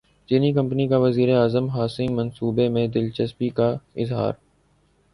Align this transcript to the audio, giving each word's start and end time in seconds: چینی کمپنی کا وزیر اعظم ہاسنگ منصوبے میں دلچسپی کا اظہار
چینی 0.29 0.51
کمپنی 0.53 0.87
کا 0.87 0.97
وزیر 0.97 1.29
اعظم 1.35 1.69
ہاسنگ 1.69 2.15
منصوبے 2.15 2.67
میں 2.69 2.87
دلچسپی 2.87 3.49
کا 3.49 3.69
اظہار 3.95 4.33